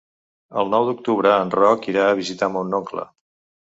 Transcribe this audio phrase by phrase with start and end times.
[0.61, 3.11] El nou d'octubre en Roc irà a visitar mon oncle.